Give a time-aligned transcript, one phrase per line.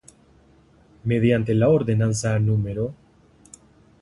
[1.03, 2.95] Mediante la Ordenanza No.